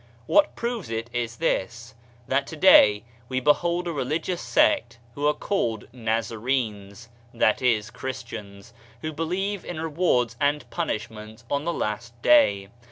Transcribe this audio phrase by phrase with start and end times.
[0.25, 1.93] What proves it is this—
[2.27, 7.81] that today we behold a religious sect who are called Na zarenes {i.e.
[7.93, 12.69] Christians), who believe in rewards and punishments on the Last Day.